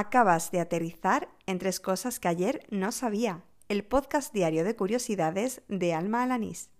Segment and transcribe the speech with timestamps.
[0.00, 3.42] Acabas de aterrizar en tres cosas que ayer no sabía.
[3.68, 6.70] El podcast diario de curiosidades de Alma Alanís.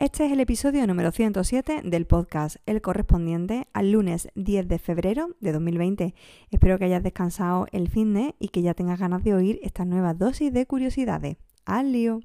[0.00, 5.36] Este es el episodio número 107 del podcast, el correspondiente al lunes 10 de febrero
[5.38, 6.14] de 2020.
[6.50, 9.84] Espero que hayas descansado el fin de y que ya tengas ganas de oír esta
[9.84, 11.36] nueva dosis de curiosidades.
[11.64, 12.22] ¡Al lío!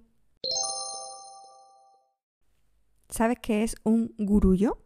[3.07, 4.79] ¿Sabes qué es un gurullo?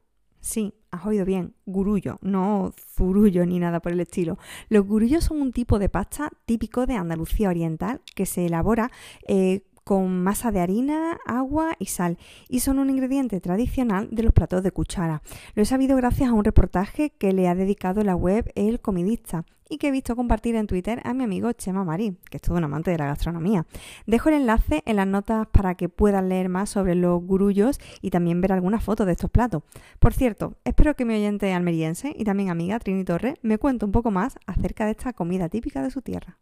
[0.46, 4.38] Sí, has oído bien, gurullo, no zurullo ni nada por el estilo.
[4.70, 8.92] Los gurullos son un tipo de pasta típico de Andalucía Oriental que se elabora
[9.28, 12.18] eh, con masa de harina, agua y sal
[12.50, 15.22] y son un ingrediente tradicional de los platos de cuchara.
[15.54, 19.46] Lo he sabido gracias a un reportaje que le ha dedicado la web El Comidista
[19.70, 22.58] y que he visto compartir en Twitter a mi amigo Chema Mari, que es todo
[22.58, 23.68] un amante de la gastronomía.
[24.08, 28.10] Dejo el enlace en las notas para que puedan leer más sobre los gurullos y
[28.10, 29.62] también ver algunas fotos de estos platos.
[30.00, 33.92] Por cierto, espero que mi oyente almeriense y también amiga Trini Torres me cuente un
[33.92, 36.40] poco más acerca de esta comida típica de su tierra.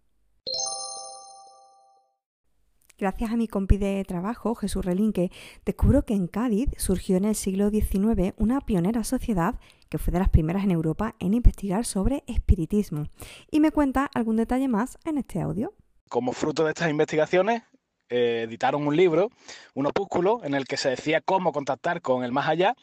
[2.99, 5.31] Gracias a mi compi de trabajo, Jesús Relinque,
[5.65, 9.55] descubro que en Cádiz surgió en el siglo XIX una pionera sociedad
[9.89, 13.07] que fue de las primeras en Europa en investigar sobre espiritismo.
[13.49, 15.73] Y me cuenta algún detalle más en este audio.
[16.07, 17.63] Como fruto de estas investigaciones,
[18.09, 19.31] eh, editaron un libro,
[19.73, 22.75] un opúsculo, en el que se decía cómo contactar con el más allá.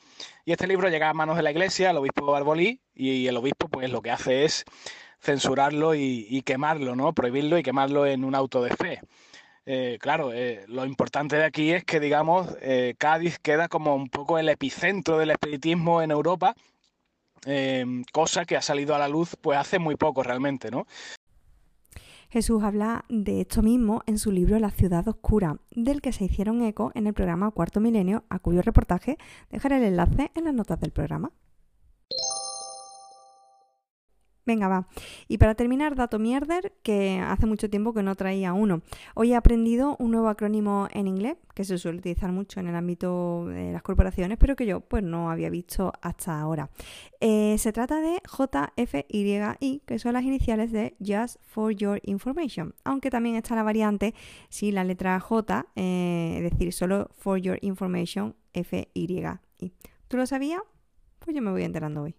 [0.44, 3.68] Y este libro llega a manos de la iglesia, el obispo Barbolí, y el obispo
[3.68, 4.64] pues lo que hace es
[5.20, 7.12] censurarlo y, y quemarlo, ¿no?
[7.12, 9.00] Prohibirlo y quemarlo en un auto de fe.
[9.66, 14.08] Eh, claro, eh, lo importante de aquí es que, digamos, eh, Cádiz queda como un
[14.08, 16.54] poco el epicentro del espiritismo en Europa,
[18.12, 20.86] cosa que ha salido a la luz pues hace muy poco realmente, ¿no?
[22.28, 26.62] Jesús habla de esto mismo en su libro La ciudad oscura, del que se hicieron
[26.62, 29.16] eco en el programa Cuarto Milenio, a cuyo reportaje
[29.50, 31.32] dejaré el enlace en las notas del programa.
[34.46, 34.88] Venga, va.
[35.28, 38.82] Y para terminar, dato mierder, que hace mucho tiempo que no traía uno.
[39.14, 42.74] Hoy he aprendido un nuevo acrónimo en inglés, que se suele utilizar mucho en el
[42.74, 46.70] ámbito de las corporaciones, pero que yo pues no había visto hasta ahora.
[47.20, 53.10] Eh, se trata de JFYI, que son las iniciales de Just for Your Information, aunque
[53.10, 54.14] también está la variante
[54.48, 59.72] si la letra J, eh, es decir, solo for Your Information, FYI.
[60.08, 60.62] ¿Tú lo sabías?
[61.18, 62.14] Pues yo me voy enterando hoy.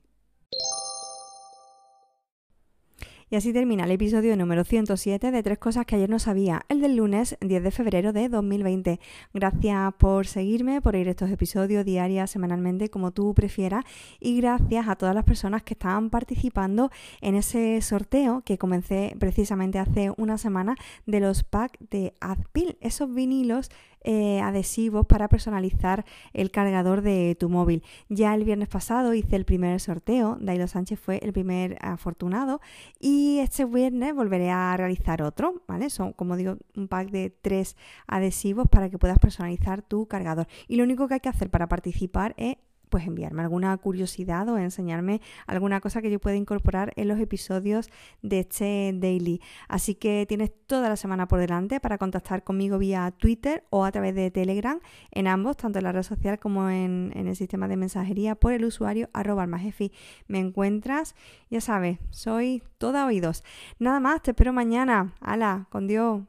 [3.32, 6.82] Y así termina el episodio número 107 de Tres Cosas que ayer no sabía, el
[6.82, 9.00] del lunes 10 de febrero de 2020.
[9.34, 13.86] Gracias por seguirme, por ir estos episodios diarios, semanalmente, como tú prefieras.
[14.20, 16.92] Y gracias a todas las personas que estaban participando
[17.22, 20.76] en ese sorteo que comencé precisamente hace una semana
[21.06, 23.70] de los packs de Adpil, esos vinilos
[24.04, 27.84] eh, adhesivos para personalizar el cargador de tu móvil.
[28.10, 32.62] Ya el viernes pasado hice el primer sorteo, Dailo Sánchez fue el primer afortunado
[33.00, 35.90] y este viernes volveré a realizar otro, ¿vale?
[35.90, 37.76] Son, como digo, un pack de tres
[38.08, 40.48] adhesivos para que puedas personalizar tu cargador.
[40.68, 42.58] Y lo único que hay que hacer para participar es
[42.92, 47.90] pues enviarme alguna curiosidad o enseñarme alguna cosa que yo pueda incorporar en los episodios
[48.22, 49.42] de este daily.
[49.68, 53.92] Así que tienes toda la semana por delante para contactar conmigo vía Twitter o a
[53.92, 54.80] través de Telegram,
[55.10, 58.66] en ambos, tanto en la red social como en, el sistema de mensajería por el
[58.66, 59.92] usuario arroba almajefi.
[60.28, 61.16] Me encuentras,
[61.50, 63.44] ya sabes, soy toda oídos.
[63.80, 65.14] Nada más, te espero mañana.
[65.22, 66.22] Hala, con Dios.